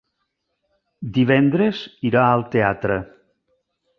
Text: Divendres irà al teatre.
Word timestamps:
Divendres 1.17 1.83
irà 2.11 2.25
al 2.29 2.45
teatre. 2.57 2.99